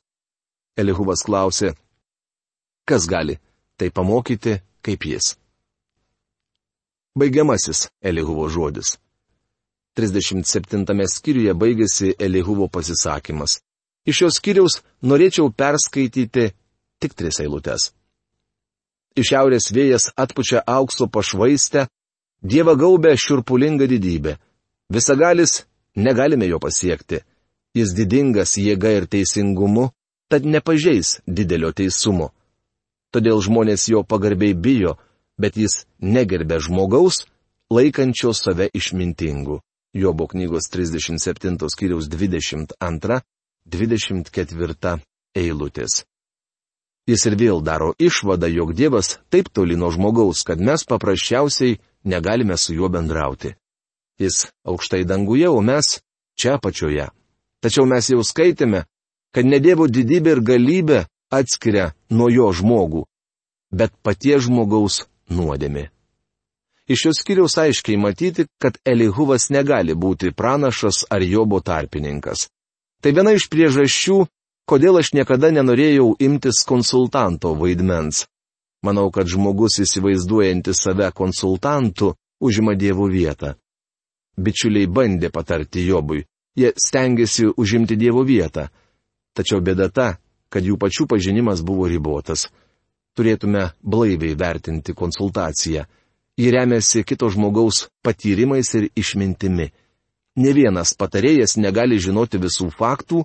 Elihuvas 0.78 1.26
klausė, 1.26 1.74
kas 2.88 3.08
gali 3.10 3.40
tai 3.78 3.90
pamokyti 3.92 4.60
kaip 4.86 5.06
jis. 5.06 5.36
Baigiamasis 7.18 7.88
Elihuvo 8.02 8.48
žodis. 8.50 8.96
37 9.98 10.86
skyriuje 11.10 11.54
baigėsi 11.54 12.14
Elihuvo 12.20 12.68
pasisakymas. 12.70 13.60
Iš 14.06 14.22
šios 14.22 14.40
skyriaus 14.40 14.80
norėčiau 15.02 15.50
perskaityti 15.52 16.52
tik 17.02 17.18
tris 17.18 17.42
eilutes. 17.44 17.92
Iš 19.18 19.32
šiaurės 19.34 19.72
vėjas 19.74 20.12
atpučia 20.16 20.62
aukso 20.62 21.08
pašvaistę, 21.10 21.88
Dieva 22.42 22.76
gaubė 22.78 23.16
širpulinga 23.18 23.88
didybė. 23.90 24.38
Visagalis 24.94 25.64
negalime 25.98 26.46
jo 26.46 26.60
pasiekti. 26.62 27.24
Jis 27.74 27.94
didingas 27.98 28.58
jėga 28.62 28.92
ir 28.94 29.08
teisingumu, 29.10 29.90
tad 30.30 30.46
nepažeis 30.46 31.18
didelio 31.26 31.72
teisumo. 31.74 32.30
Todėl 33.12 33.42
žmonės 33.42 33.88
jo 33.90 34.04
pagarbiai 34.04 34.54
bijo, 34.54 34.98
bet 35.38 35.58
jis 35.58 35.86
negerbė 36.02 36.60
žmogaus, 36.66 37.26
laikančio 37.72 38.34
save 38.34 38.70
išmintingu. 38.74 39.62
Jobo 39.94 40.28
knygos 40.28 40.70
37 40.74 41.58
skyriaus 41.74 42.10
22 42.12 43.22
24 43.68 45.00
eilutės. 45.36 46.04
Jis 47.08 47.24
ir 47.30 47.36
vėl 47.40 47.62
daro 47.64 47.94
išvadą, 48.00 48.50
jog 48.52 48.74
Dievas 48.76 49.18
taip 49.32 49.48
toli 49.56 49.78
nuo 49.80 49.90
žmogaus, 49.96 50.44
kad 50.44 50.60
mes 50.60 50.84
paprasčiausiai 50.84 51.78
negalime 52.04 52.58
su 52.58 52.76
juo 52.76 52.90
bendrauti. 52.92 53.54
Jis 54.20 54.50
aukštai 54.68 55.06
danguje, 55.08 55.48
o 55.48 55.62
mes 55.62 56.02
čia 56.36 56.58
apačioje. 56.58 57.08
Tačiau 57.64 57.88
mes 57.88 58.10
jau 58.12 58.24
skaitėme, 58.24 58.84
kad 59.32 59.48
ne 59.48 59.60
Dievo 59.64 59.88
didybė 59.88 60.36
ir 60.36 60.42
galybė 60.44 61.00
atskiria 61.32 61.94
nuo 62.10 62.28
jo 62.32 62.52
žmogų, 62.52 63.06
bet 63.72 63.96
patie 64.04 64.40
žmogaus 64.44 65.06
nuodėmi. 65.30 65.88
Iš 66.88 67.02
šios 67.04 67.20
skiriaus 67.20 67.58
aiškiai 67.60 68.00
matyti, 68.00 68.46
kad 68.62 68.78
Elihuvas 68.86 69.50
negali 69.52 69.96
būti 69.96 70.32
pranašas 70.32 71.04
ar 71.12 71.24
Jobo 71.24 71.60
tarpininkas. 71.60 72.48
Tai 73.04 73.12
viena 73.12 73.34
iš 73.36 73.50
priežasčių, 73.52 74.22
kodėl 74.68 75.02
aš 75.02 75.12
niekada 75.14 75.52
nenorėjau 75.52 76.14
imtis 76.24 76.64
konsultanto 76.68 77.52
vaidmens. 77.60 78.26
Manau, 78.86 79.10
kad 79.12 79.28
žmogus 79.28 79.82
įsivaizduojantis 79.84 80.80
save 80.86 81.10
konsultantu 81.12 82.14
užima 82.40 82.78
dievų 82.78 83.10
vietą. 83.12 83.56
Bičiuliai 84.38 84.88
bandė 84.88 85.32
patarti 85.34 85.84
Jobui, 85.88 86.24
jie 86.56 86.72
stengiasi 86.78 87.50
užimti 87.58 87.98
dievo 87.98 88.24
vietą. 88.24 88.68
Tačiau 89.36 89.60
bėda 89.62 89.90
ta, 89.90 90.08
kad 90.50 90.64
jų 90.64 90.78
pačių 90.80 91.08
pažinimas 91.10 91.62
buvo 91.66 91.90
ribotas. 91.90 92.48
Turėtume 93.18 93.72
blaiviai 93.82 94.38
vertinti 94.38 94.94
konsultaciją. 94.94 95.88
Ji 96.38 96.52
remiasi 96.54 97.02
kito 97.04 97.32
žmogaus 97.34 97.88
patyrimais 98.06 98.70
ir 98.78 98.92
išmintimi 98.94 99.72
ne 100.38 100.54
vienas 100.54 100.94
patarėjas 100.98 101.58
negali 101.58 101.98
žinoti 102.00 102.40
visų 102.42 102.70
faktų 102.78 103.24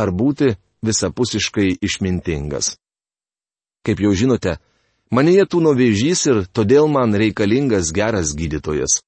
ar 0.00 0.10
būti 0.10 0.54
visapusiškai 0.84 1.76
išmintingas. 1.84 2.74
Kaip 3.84 4.00
jau 4.00 4.12
žinote, 4.16 4.56
manyje 5.12 5.44
tūno 5.52 5.74
vėžys 5.76 6.24
ir 6.32 6.44
todėl 6.56 6.88
man 6.88 7.14
reikalingas 7.20 7.92
geras 7.92 8.32
gydytojas. 8.36 9.02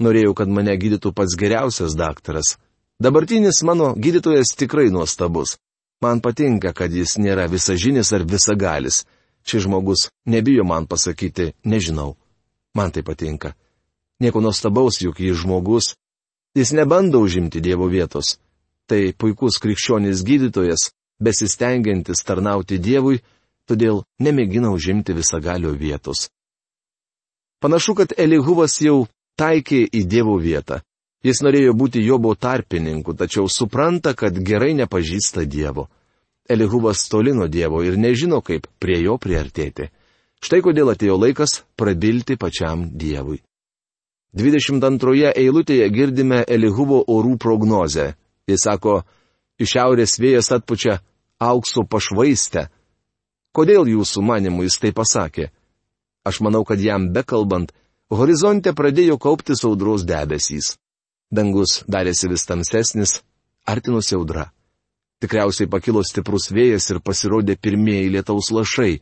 Norėjau, 0.00 0.32
kad 0.38 0.48
mane 0.48 0.72
gydytų 0.80 1.12
pats 1.12 1.36
geriausias 1.36 1.96
daktaras. 1.98 2.56
Dabartinis 3.02 3.60
mano 3.66 3.92
gydytojas 3.96 4.54
tikrai 4.56 4.88
nuostabus. 4.94 5.58
Man 6.00 6.22
patinka, 6.24 6.72
kad 6.72 6.92
jis 6.94 7.18
nėra 7.20 7.44
visažinis 7.50 8.12
ar 8.16 8.24
visagalis. 8.24 9.02
Šis 9.50 9.64
žmogus 9.66 10.08
nebijo 10.30 10.62
man 10.64 10.86
pasakyti, 10.86 11.52
nežinau. 11.66 12.14
Man 12.78 12.92
tai 12.94 13.02
patinka. 13.02 13.56
Nieko 14.22 14.42
nuostabaus, 14.44 15.00
juk 15.02 15.18
jis 15.18 15.40
žmogus, 15.42 15.94
Jis 16.54 16.72
nebando 16.72 17.20
užimti 17.20 17.60
Dievo 17.60 17.86
vietos. 17.86 18.38
Tai 18.86 19.12
puikus 19.14 19.60
krikščionis 19.62 20.24
gydytojas, 20.26 20.90
besistengiantis 21.22 22.24
tarnauti 22.26 22.80
Dievui, 22.82 23.20
todėl 23.70 24.02
nemėgina 24.18 24.72
užimti 24.74 25.14
visagalio 25.14 25.70
vietos. 25.78 26.26
Panašu, 27.62 27.94
kad 27.94 28.14
Elihuvas 28.18 28.80
jau 28.82 29.06
taikė 29.38 29.84
į 29.94 30.02
Dievo 30.10 30.34
vietą. 30.42 30.80
Jis 31.22 31.42
norėjo 31.44 31.76
būti 31.76 32.02
Jobo 32.02 32.34
tarpininku, 32.34 33.14
tačiau 33.14 33.46
supranta, 33.46 34.14
kad 34.16 34.34
gerai 34.34 34.72
nepažįsta 34.74 35.44
Dievo. 35.46 35.86
Elihuvas 36.50 37.06
toli 37.08 37.32
nuo 37.36 37.46
Dievo 37.46 37.84
ir 37.86 37.98
nežino, 37.98 38.40
kaip 38.42 38.66
prie 38.82 38.98
jo 39.04 39.16
priartėti. 39.22 39.90
Štai 40.40 40.62
kodėl 40.64 40.90
atėjo 40.92 41.18
laikas 41.20 41.60
prabilti 41.76 42.36
pačiam 42.40 42.88
Dievui. 42.96 43.38
22 44.34 45.32
eilutėje 45.34 45.88
girdime 45.90 46.44
Elihuvo 46.46 47.02
orų 47.10 47.36
prognozę. 47.38 48.14
Jis 48.46 48.66
sako, 48.66 49.00
iš 49.58 49.74
šiaurės 49.74 50.18
vėjas 50.22 50.52
atpučia 50.54 51.00
aukso 51.38 51.84
pašvaistę. 51.84 52.68
Kodėl 53.52 53.90
jūsų 53.90 54.22
manimų 54.22 54.68
jis 54.68 54.78
tai 54.82 54.92
pasakė? 54.94 55.50
Aš 56.24 56.40
manau, 56.46 56.62
kad 56.64 56.80
jam 56.80 57.10
bekalbant, 57.14 57.72
horizonte 58.12 58.72
pradėjo 58.76 59.18
kauptis 59.18 59.64
audros 59.66 60.06
debesys. 60.06 60.76
Dangus 61.30 61.82
darėsi 61.90 62.30
vis 62.30 62.46
tamsesnis, 62.46 63.20
artinusi 63.66 64.16
audra. 64.18 64.50
Tikriausiai 65.20 65.68
pakilo 65.68 66.00
stiprus 66.06 66.48
vėjas 66.52 66.90
ir 66.94 67.00
pasirodė 67.04 67.58
pirmieji 67.60 68.12
lietaus 68.16 68.48
lašai. 68.56 69.00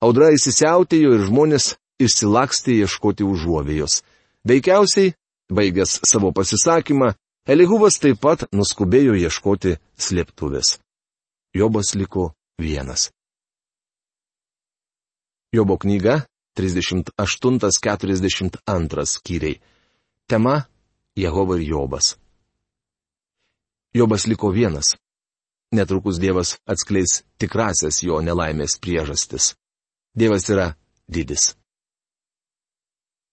Audra 0.00 0.30
įsisiautėjo 0.32 1.12
ir 1.16 1.22
žmonės 1.28 1.74
išsilakstė 2.00 2.72
ieškoti 2.80 3.26
užuovėjos. 3.28 4.00
Veikiausiai, 4.48 5.12
baigęs 5.52 6.00
savo 6.08 6.32
pasisakymą, 6.32 7.12
Elihuvas 7.50 7.98
taip 8.00 8.20
pat 8.20 8.44
nuskubėjo 8.52 9.14
ieškoti 9.16 9.78
slėptuvės. 9.98 10.78
Jobas 11.56 11.94
liko 11.96 12.32
vienas. 12.60 13.10
Jobo 15.52 15.76
knyga 15.82 16.26
38-42 16.56 19.06
skyriai. 19.06 19.60
Tema 20.30 20.64
Jehova 21.16 21.56
ir 21.58 21.64
Jobas. 21.72 22.16
Jobas 23.94 24.26
liko 24.30 24.50
vienas. 24.54 24.96
Netrukus 25.72 26.18
Dievas 26.18 26.56
atskleis 26.66 27.22
tikrasias 27.38 28.02
jo 28.02 28.18
nelaimės 28.24 28.74
priežastis. 28.82 29.54
Dievas 30.18 30.48
yra 30.50 30.72
didis. 31.06 31.54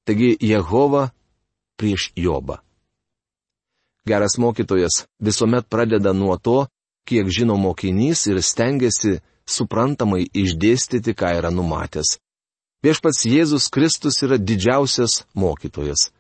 Taigi 0.06 0.38
Jehova 0.40 1.10
prieš 1.78 2.12
Jobą. 2.16 2.62
Geras 4.08 4.38
mokytojas 4.38 5.06
visuomet 5.20 5.66
pradeda 5.70 6.14
nuo 6.14 6.38
to, 6.38 6.68
kiek 7.08 7.28
žino 7.28 7.58
mokinys 7.58 8.28
ir 8.32 8.40
stengiasi 8.44 9.18
suprantamai 9.48 10.28
išdėstyti, 10.32 11.16
ką 11.18 11.34
yra 11.40 11.52
numatęs. 11.52 12.18
Viešpats 12.86 13.26
Jėzus 13.26 13.68
Kristus 13.74 14.22
yra 14.24 14.38
didžiausias 14.38 15.26
mokytojas. 15.34 16.12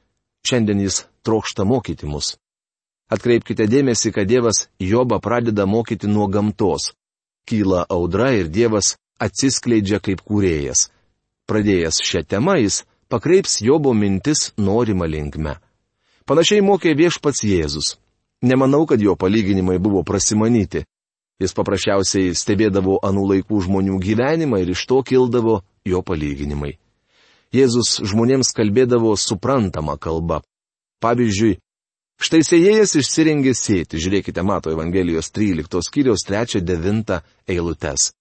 Šiandien 0.48 0.82
jis 0.82 1.06
trokšta 1.24 1.64
mokyti 1.64 2.10
mus. 2.10 2.36
Atkreipkite 3.08 3.68
dėmesį, 3.72 4.12
kad 4.12 4.28
Dievas 4.28 4.68
Jobą 4.84 5.22
pradeda 5.24 5.66
mokyti 5.66 6.10
nuo 6.12 6.28
gamtos. 6.28 6.92
Kyla 7.48 7.86
audra 7.90 8.34
ir 8.36 8.50
Dievas 8.52 8.98
atsiskleidžia 9.24 10.02
kaip 10.04 10.24
kūrėjas. 10.28 10.90
Pradėjęs 11.48 12.02
šią 12.04 12.26
temą 12.28 12.58
jis 12.60 12.82
pakreips 13.08 13.62
Jobo 13.64 13.94
mintis 13.96 14.52
norima 14.60 15.08
linkme. 15.08 15.56
Panašiai 16.28 16.60
mokė 16.60 16.92
viešpats 17.00 17.46
Jėzus. 17.48 17.96
Nemanau, 18.44 18.84
kad 18.86 19.02
jo 19.02 19.16
palyginimai 19.16 19.78
buvo 19.80 20.04
prasimanyti. 20.04 20.84
Jis 21.40 21.54
paprasčiausiai 21.56 22.36
stebėdavo 22.36 22.98
anų 23.08 23.24
laikų 23.32 23.62
žmonių 23.64 24.02
gyvenimą 24.04 24.60
ir 24.62 24.74
iš 24.74 24.84
to 24.90 25.00
kildavo 25.08 25.62
jo 25.88 26.02
palyginimai. 26.04 26.76
Jėzus 27.56 28.02
žmonėms 28.04 28.52
kalbėdavo 28.58 29.14
suprantama 29.16 29.96
kalba. 29.96 30.42
Pavyzdžiui, 31.00 31.60
Štai 32.18 32.42
sėjėjas 32.42 32.96
išsirengė 32.98 33.54
sėti, 33.54 34.00
žiūrėkite 34.02 34.42
Mato 34.42 34.72
Evangelijos 34.74 35.30
13 35.30 35.84
skyriaus 35.86 36.26
3-9 36.26 37.20
eilutes. 37.46 38.12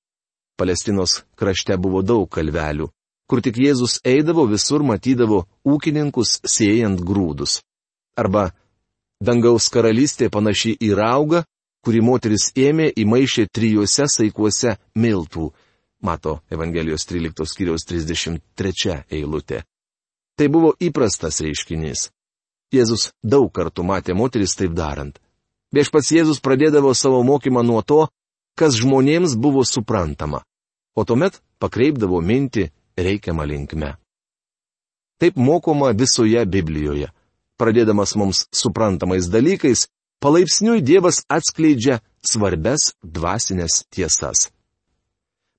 Palestinos 0.61 1.23
krašte 1.37 1.76
buvo 1.81 2.03
daug 2.05 2.29
kalvelių, 2.29 2.91
kur 3.29 3.41
tik 3.41 3.57
Jėzus 3.57 3.99
eidavo 4.05 4.45
visur 4.50 4.85
matydavo 4.85 5.47
ūkininkus 5.65 6.41
sėjant 6.45 7.00
grūdus. 7.09 7.63
Arba 8.21 8.50
dangaus 9.21 9.69
karalystė 9.73 10.28
panaši 10.32 10.75
į 10.76 10.93
raugą, 10.97 11.45
kurį 11.85 12.02
moteris 12.04 12.50
ėmė 12.52 12.91
įmaišė 13.00 13.47
trijuose 13.49 14.09
saikuose 14.13 14.76
miltų. 14.93 15.49
Mato 16.04 16.41
Evangelijos 16.52 17.09
13 17.09 17.49
skyriaus 17.49 17.89
33 17.89 19.00
eilutė. 19.09 19.63
Tai 20.37 20.49
buvo 20.52 20.75
įprastas 20.85 21.41
reiškinys. 21.41 22.11
Jėzus 22.75 23.11
daug 23.23 23.50
kartų 23.55 23.85
matė 23.87 24.15
moteris 24.15 24.57
taip 24.59 24.75
darant. 24.75 25.19
Viešpats 25.75 26.13
Jėzus 26.15 26.41
pradėdavo 26.43 26.95
savo 26.95 27.23
mokymą 27.26 27.63
nuo 27.67 27.83
to, 27.83 28.07
kas 28.59 28.79
žmonėms 28.81 29.37
buvo 29.37 29.63
suprantama, 29.65 30.43
o 30.97 31.05
tuomet 31.05 31.41
pakreipdavo 31.61 32.21
mintį 32.23 32.71
reikiamą 32.97 33.47
linkme. 33.47 33.95
Taip 35.21 35.37
mokoma 35.37 35.93
visoje 35.97 36.43
Biblijoje. 36.45 37.11
Pradėdamas 37.57 38.13
mums 38.21 38.43
suprantamais 38.52 39.31
dalykais, 39.33 39.87
palaipsniui 40.21 40.83
Dievas 40.85 41.23
atskleidžia 41.33 42.02
svarbes 42.21 42.93
dvasinės 43.00 43.87
tiesas. 43.89 44.50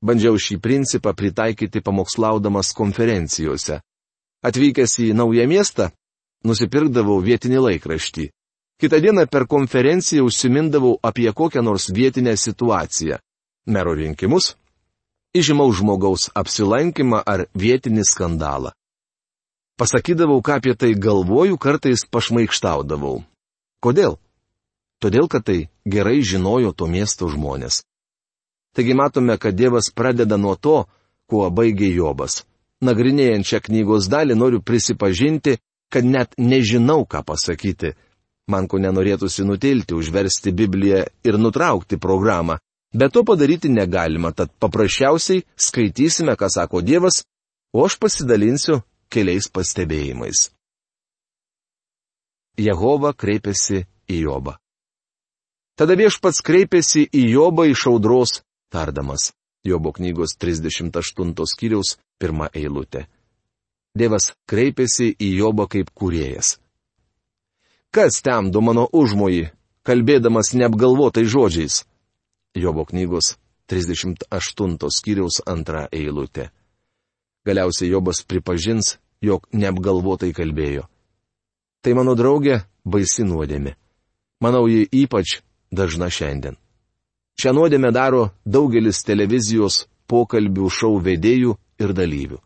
Bandžiau 0.05 0.37
šį 0.37 0.59
principą 0.61 1.15
pritaikyti 1.17 1.81
pamokslaudamas 1.81 2.69
konferencijose. 2.77 3.79
Atvykęs 4.45 4.99
į 5.01 5.07
naują 5.17 5.47
miestą, 5.49 5.89
nusipirkdavau 6.47 7.19
vietinį 7.23 7.59
laikraštį. 7.67 8.29
Kitą 8.77 8.99
dieną 9.01 9.25
per 9.27 9.47
konferenciją 9.49 10.27
užsimindavau 10.29 10.97
apie 11.09 11.31
kokią 11.33 11.61
nors 11.65 11.89
vietinę 11.89 12.37
situaciją- 12.37 13.17
mero 13.73 13.93
rinkimus, 13.93 14.55
įžymaus 15.33 15.77
žmogaus 15.79 16.29
apsilankimą 16.33 17.21
ar 17.25 17.47
vietinį 17.53 18.03
skandalą. 18.05 18.71
Pasakydavau, 19.77 20.41
ką 20.41 20.57
apie 20.57 20.73
tai 20.73 20.93
galvoju, 20.95 21.57
kartais 21.57 22.05
pašmaikštaudavau. 22.09 23.23
Kodėl? 23.83 24.17
Todėl, 25.01 25.27
kad 25.29 25.45
tai 25.45 25.69
gerai 25.85 26.21
žinojo 26.25 26.73
to 26.73 26.87
miesto 26.87 27.29
žmonės. 27.29 27.83
Taigi 28.73 28.93
matome, 28.93 29.37
kad 29.37 29.53
Dievas 29.55 29.91
pradeda 29.93 30.37
nuo 30.37 30.55
to, 30.55 30.85
kuo 31.29 31.49
baigė 31.49 31.89
Jobas. 31.93 32.45
Nagrinėjant 32.81 33.45
šią 33.45 33.59
knygos 33.65 34.09
dalį 34.09 34.35
noriu 34.37 34.61
prisipažinti, 34.61 35.57
kad 35.93 36.05
net 36.05 36.35
nežinau, 36.37 37.05
ką 37.05 37.23
pasakyti. 37.25 37.93
Man 38.47 38.67
ko 38.71 38.79
nenorėtųsi 38.79 39.43
nutilti, 39.43 39.95
užversti 39.95 40.53
Bibliją 40.55 41.03
ir 41.27 41.37
nutraukti 41.39 41.99
programą, 41.99 42.57
bet 42.95 43.13
to 43.13 43.23
padaryti 43.27 43.69
negalima, 43.69 44.31
tad 44.31 44.53
paprasčiausiai 44.59 45.43
skaitysime, 45.55 46.37
ką 46.39 46.47
sako 46.49 46.81
Dievas, 46.81 47.25
o 47.75 47.83
aš 47.83 47.97
pasidalinsiu 47.99 48.81
keliais 49.11 49.49
pastebėjimais. 49.51 50.47
Jehova 52.57 53.11
kreipėsi 53.13 53.83
į 54.09 54.21
Jobą. 54.23 54.55
Tada 55.77 55.93
viešpats 55.99 56.39
kreipėsi 56.41 57.03
į 57.13 57.27
Jobą 57.35 57.67
iš 57.69 57.83
audros, 57.91 58.39
tardamas. 58.73 59.31
Jobo 59.67 59.91
knygos 59.91 60.37
38 60.39 61.33
skyriaus 61.51 61.97
pirmą 62.19 62.47
eilutę. 62.55 63.07
Dievas 63.97 64.31
kreipėsi 64.49 65.13
į 65.17 65.29
Jobą 65.39 65.65
kaip 65.71 65.89
kuriejas. 65.97 66.57
Kas 67.91 68.21
temdo 68.21 68.61
mano 68.61 68.85
užmojį, 68.93 69.47
kalbėdamas 69.87 70.53
neapgalvotai 70.53 71.25
žodžiais? 71.25 71.81
Jobo 72.53 72.85
knygos 72.85 73.35
38 73.71 74.77
skyriaus 74.93 75.41
antra 75.45 75.87
eilutė. 75.91 76.51
Galiausiai 77.47 77.89
Jobas 77.89 78.21
pripažins, 78.27 78.97
jog 79.21 79.47
neapgalvotai 79.51 80.33
kalbėjo. 80.35 80.85
Tai 81.81 81.93
mano 81.97 82.15
draugė 82.19 82.61
baisi 82.85 83.23
nuodėmė. 83.23 83.75
Manau, 84.43 84.67
ji 84.67 84.85
ypač 84.91 85.39
dažna 85.71 86.09
šiandien. 86.11 86.57
Šią 87.37 87.53
nuodėmę 87.53 87.91
daro 87.93 88.31
daugelis 88.45 89.03
televizijos 89.07 89.85
pokalbių 90.09 90.69
šou 90.73 90.97
vedėjų 91.03 91.55
ir 91.81 91.93
dalyvių. 91.93 92.39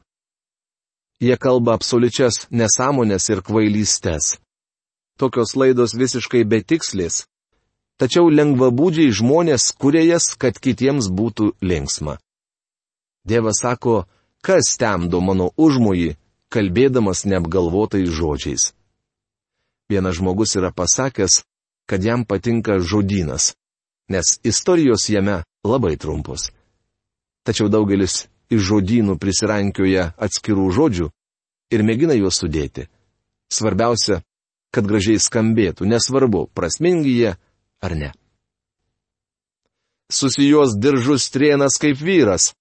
Jie 1.22 1.38
kalba 1.38 1.76
absoliučias 1.78 2.48
nesąmonės 2.50 3.30
ir 3.30 3.44
kvailystės. 3.46 4.40
Tokios 5.22 5.54
laidos 5.54 5.94
visiškai 5.94 6.42
betikslės. 6.50 7.28
Tačiau 8.02 8.32
lengvabūdžiai 8.34 9.14
žmonės 9.14 9.68
kuria 9.78 10.02
jas, 10.02 10.32
kad 10.34 10.58
kitiems 10.58 11.12
būtų 11.14 11.52
linksma. 11.62 12.18
Dievas 13.22 13.62
sako, 13.62 14.08
kas 14.42 14.74
temdo 14.82 15.22
mano 15.22 15.52
užmojį, 15.62 16.16
kalbėdamas 16.50 17.28
neapgalvotais 17.30 18.10
žodžiais. 18.10 18.72
Vienas 19.94 20.18
žmogus 20.18 20.56
yra 20.58 20.72
pasakęs, 20.74 21.44
kad 21.86 22.02
jam 22.02 22.26
patinka 22.26 22.80
žodynas, 22.80 23.54
nes 24.10 24.40
istorijos 24.42 25.06
jame 25.14 25.44
labai 25.62 25.94
trumpos. 26.02 26.50
Tačiau 27.46 27.70
daugelis 27.70 28.26
iš 28.52 28.62
žodynų 28.68 29.18
prisirankioja 29.22 30.12
atskirų 30.20 30.68
žodžių 30.76 31.08
ir 31.72 31.84
mėgina 31.88 32.18
juos 32.18 32.42
sudėti. 32.42 32.88
Svarbiausia, 33.52 34.22
kad 34.72 34.88
gražiai 34.88 35.20
skambėtų, 35.20 35.88
nesvarbu, 35.88 36.48
prasmingi 36.56 37.16
jie 37.20 37.36
ar 37.82 37.96
ne. 37.96 38.12
susijos 40.12 40.76
diržus 40.76 41.30
trienas 41.32 41.80
kaip 41.80 41.98
vyras. 41.98 42.52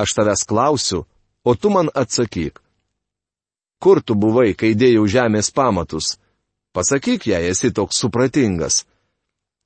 Aš 0.00 0.14
tavęs 0.16 0.46
klausiu, 0.48 1.04
o 1.44 1.54
tu 1.54 1.70
man 1.70 1.90
atsakyk. 1.94 2.60
Kur 3.80 4.00
tu 4.02 4.14
buvai, 4.14 4.54
kai 4.56 4.72
dėjau 4.72 5.04
žemės 5.04 5.52
pamatus? 5.52 6.16
Pasakyk, 6.72 7.26
jei 7.26 7.52
esi 7.52 7.72
toks 7.72 8.00
supratingas. 8.00 8.84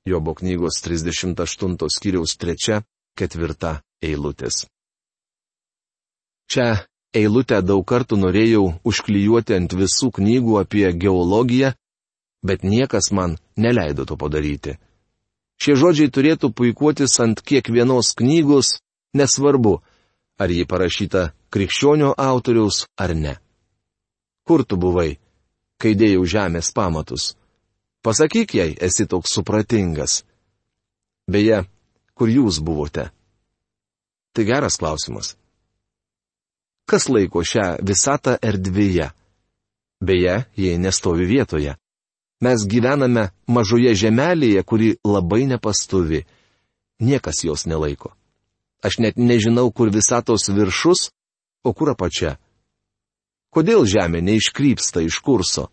Jobo 0.05 0.35
knygos 0.35 0.81
38 0.83 1.89
skyriaus 1.95 2.35
3-4 2.35 3.79
eilutės. 4.03 4.65
Čia 6.51 6.85
eilutę 7.15 7.61
daug 7.65 7.85
kartų 7.87 8.19
norėjau 8.21 8.65
užklijuoti 8.85 9.55
ant 9.57 9.73
visų 9.73 10.11
knygų 10.17 10.59
apie 10.61 10.85
geologiją, 10.93 11.73
bet 12.45 12.63
niekas 12.63 13.11
man 13.11 13.37
neleido 13.57 14.05
to 14.05 14.17
padaryti. 14.17 14.77
Šie 15.57 15.77
žodžiai 15.79 16.11
turėtų 16.11 16.51
puikuotis 16.51 17.15
ant 17.23 17.41
kiekvienos 17.41 18.11
knygos, 18.19 18.79
nesvarbu, 19.15 19.79
ar 20.37 20.51
ji 20.51 20.67
parašyta 20.67 21.31
krikščionio 21.49 22.11
autoriaus 22.17 22.83
ar 22.99 23.15
ne. 23.15 23.37
Kur 24.45 24.65
tu 24.67 24.77
buvai, 24.77 25.15
kai 25.81 25.95
dėjau 25.95 26.27
žemės 26.27 26.73
pamatus? 26.75 27.33
Pasakyk 28.05 28.53
jai, 28.53 28.69
esi 28.77 29.07
toks 29.09 29.33
supratingas. 29.33 30.21
Beje, 31.31 31.63
kur 32.13 32.29
jūs 32.29 32.59
buvote? 32.61 33.09
Tai 34.35 34.43
geras 34.45 34.77
klausimas. 34.77 35.33
Kas 36.85 37.09
laiko 37.09 37.41
šią 37.41 37.79
visatą 37.81 38.35
erdvėje? 38.41 39.09
Beje, 40.05 40.35
jie 40.57 40.77
nestovi 40.77 41.25
vietoje. 41.25 41.75
Mes 42.45 42.65
gyvename 42.67 43.29
mažoje 43.47 43.95
žemelėje, 43.95 44.61
kuri 44.63 44.89
labai 45.07 45.45
nepastovi. 45.49 46.25
Niekas 47.01 47.41
jos 47.43 47.65
nelaiko. 47.65 48.13
Aš 48.85 48.99
net 49.01 49.17
nežinau, 49.17 49.71
kur 49.71 49.89
visatos 49.89 50.45
viršus, 50.51 51.09
o 51.65 51.73
kur 51.73 51.95
apačia. 51.95 52.35
Kodėl 53.49 53.87
žemė 53.89 54.21
neiškrypsta 54.21 55.01
iš 55.01 55.17
kurso? 55.25 55.69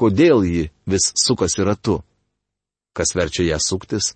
Kodėl 0.00 0.42
ji 0.48 0.64
vis 0.88 1.12
sukasi 1.22 1.62
ratu? 1.62 2.00
Kas 2.96 3.14
verčia 3.14 3.44
ją 3.52 3.58
suktis? 3.62 4.14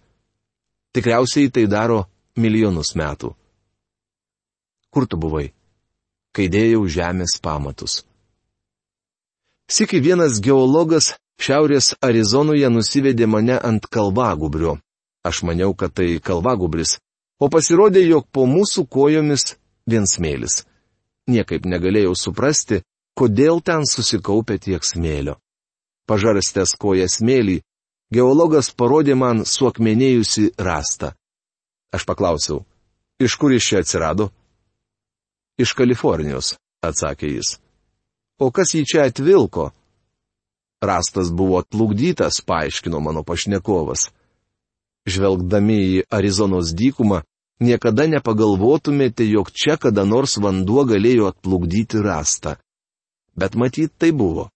Tikriausiai 0.97 1.53
tai 1.53 1.67
daro 1.71 2.07
milijonus 2.41 2.97
metų. 2.97 3.31
Kur 4.91 5.07
tu 5.07 5.21
buvai? 5.21 5.53
Kai 6.37 6.51
dėjau 6.53 6.83
žemės 6.93 7.39
pamatus. 7.41 8.03
Siki 9.73 10.03
vienas 10.05 10.41
geologas 10.45 11.15
Šiaurės 11.41 11.95
Arizonoje 12.05 12.69
nusivedė 12.73 13.27
mane 13.29 13.57
ant 13.57 13.89
kalvagubrio. 13.93 14.77
Aš 15.27 15.43
maniau, 15.49 15.73
kad 15.75 15.97
tai 15.97 16.21
kalvagubris, 16.23 16.99
o 17.41 17.49
pasirodė, 17.53 18.05
jog 18.07 18.29
po 18.33 18.45
mūsų 18.49 18.87
kojomis 18.89 19.57
vien 19.89 20.07
smėlis. 20.07 20.63
Niekaip 21.27 21.67
negalėjau 21.67 22.15
suprasti, 22.15 22.85
kodėl 23.19 23.59
ten 23.65 23.89
susikaupė 23.89 24.61
tiek 24.63 24.85
smėlio 24.87 25.41
pažarstęs 26.07 26.75
koją 26.81 27.07
smėlį, 27.11 27.61
geologas 28.15 28.71
parodė 28.71 29.17
man 29.19 29.45
suakmenėjusi 29.45 30.53
rastą. 30.59 31.13
Aš 31.95 32.07
paklausiau, 32.09 32.63
iš 33.23 33.37
kur 33.41 33.55
iš 33.55 33.71
čia 33.71 33.83
atsirado? 33.83 34.31
Iš 35.57 35.73
Kalifornijos, 35.73 36.55
atsakė 36.85 37.31
jis. 37.39 37.57
O 38.37 38.51
kas 38.53 38.75
jį 38.77 38.85
čia 38.85 39.07
atvilko? 39.09 39.71
Rastas 40.85 41.31
buvo 41.33 41.57
atplukdytas, 41.63 42.43
paaiškino 42.45 43.01
mano 43.01 43.23
pašnekovas. 43.25 44.11
Žvelgdami 45.09 45.79
į 45.97 46.03
Arizonos 46.13 46.75
dykumą, 46.77 47.23
niekada 47.65 48.05
nepagalvotumėte, 48.11 49.25
jog 49.25 49.49
čia 49.55 49.79
kada 49.81 50.05
nors 50.05 50.37
vanduo 50.37 50.85
galėjo 50.85 51.31
atplukdyti 51.33 52.03
rastą. 52.05 52.59
Bet 53.37 53.57
matyt, 53.57 53.95
tai 53.97 54.13
buvo. 54.13 54.51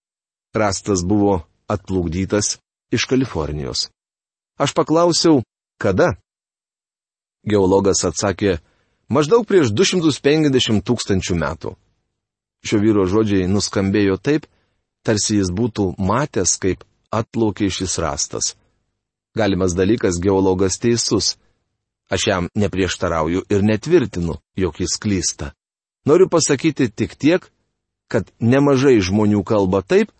Rastas 0.53 1.01
buvo 1.07 1.41
atplukdytas 1.71 2.59
iš 2.93 3.07
Kalifornijos. 3.09 3.89
Aš 4.61 4.75
paklausiau, 4.77 5.41
kada? 5.81 6.19
Geologas 7.49 8.05
atsakė, 8.05 8.59
maždaug 9.11 9.44
prieš 9.49 9.75
250 9.75 10.85
tūkstančių 10.87 11.37
metų. 11.42 11.75
Šio 12.64 12.81
vyro 12.81 13.07
žodžiai 13.09 13.49
nuskambėjo 13.51 14.16
taip, 14.20 14.46
tarsi 15.05 15.40
jis 15.40 15.51
būtų 15.53 15.94
matęs, 15.99 16.57
kaip 16.61 16.85
atplaukė 17.11 17.70
šis 17.73 17.99
rastas. 18.03 18.55
Galimas 19.37 19.75
dalykas 19.75 20.20
geologas 20.23 20.79
teisus. 20.79 21.37
Aš 22.11 22.27
jam 22.27 22.49
neprieštarauju 22.59 23.44
ir 23.49 23.62
netvirtinu, 23.62 24.40
jog 24.59 24.81
jis 24.83 24.96
klysta. 24.99 25.53
Noriu 26.07 26.27
pasakyti 26.29 26.88
tik 26.90 27.14
tiek, 27.14 27.44
kad 28.11 28.27
nemažai 28.40 28.99
žmonių 28.99 29.44
kalba 29.46 29.85
taip, 29.87 30.11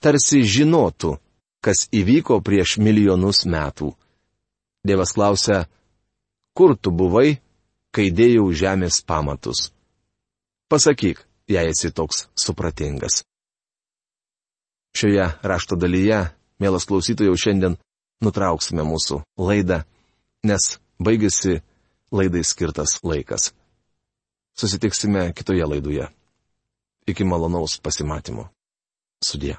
tarsi 0.00 0.40
žinotų, 0.40 1.18
kas 1.60 1.88
įvyko 1.92 2.40
prieš 2.40 2.78
milijonus 2.80 3.44
metų. 3.44 3.92
Dievas 4.84 5.12
klausia, 5.16 5.66
kur 6.56 6.76
tu 6.76 6.92
buvai, 6.92 7.43
kai 7.94 8.10
dėjau 8.10 8.48
žemės 8.50 9.00
pamatus? 9.06 9.68
Pasakyk, 10.68 11.20
jei 11.46 11.70
esi 11.70 11.92
toks 11.94 12.26
supratingas. 12.34 13.22
Šioje 14.94 15.26
rašto 15.42 15.78
dalyje, 15.78 16.20
mielas 16.62 16.86
klausytojau, 16.90 17.34
šiandien 17.38 17.76
nutrauksime 18.22 18.86
mūsų 18.86 19.20
laidą, 19.38 19.82
nes 20.46 20.76
baigėsi 21.02 21.60
laidai 22.14 22.44
skirtas 22.46 23.00
laikas. 23.02 23.52
Susitiksime 24.54 25.32
kitoje 25.34 25.66
laidoje. 25.66 26.08
Iki 27.10 27.26
malonaus 27.26 27.76
pasimatymo. 27.82 28.48
Sudė. 29.24 29.58